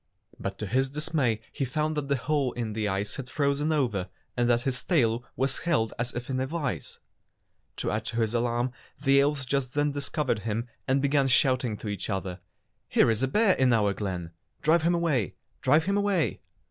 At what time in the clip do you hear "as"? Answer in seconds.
5.99-6.11